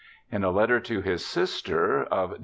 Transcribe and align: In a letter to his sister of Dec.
In 0.31 0.43
a 0.43 0.49
letter 0.49 0.79
to 0.79 1.01
his 1.03 1.23
sister 1.23 2.05
of 2.05 2.31
Dec. 2.31 2.39